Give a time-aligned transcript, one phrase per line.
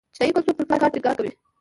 [0.15, 1.31] چینايي کلتور پر کار ټینګار کوي.